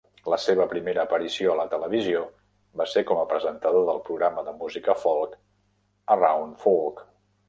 [0.33, 2.23] La seva primera aparició a la televisió
[2.81, 5.37] va ser com a presentador del programa de música folk
[6.17, 7.05] "Around Folk".